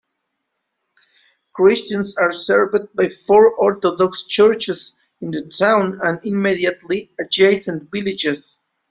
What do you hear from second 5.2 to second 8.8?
the town and immediately adjacent villages.